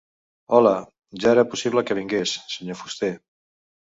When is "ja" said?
1.25-1.33